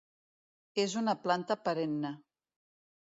És 0.85 0.95
una 1.01 1.15
planta 1.25 1.59
perenne. 1.67 2.15